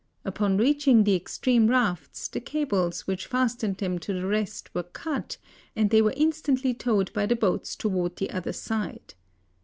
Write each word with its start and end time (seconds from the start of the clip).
Upon 0.25 0.57
reaching 0.57 1.03
the 1.03 1.13
extreme 1.15 1.67
rafts, 1.67 2.27
the 2.27 2.41
cables 2.41 3.01
which 3.05 3.27
fastened 3.27 3.77
them 3.77 3.99
to 3.99 4.13
the 4.13 4.25
rest 4.25 4.73
were 4.73 4.81
cut, 4.81 5.37
and 5.75 5.91
they 5.91 6.01
were 6.01 6.15
instantly 6.17 6.73
towed 6.73 7.13
by 7.13 7.27
the 7.27 7.35
boats 7.35 7.75
towards 7.75 8.15
the 8.15 8.31
other 8.31 8.51
side. 8.51 9.13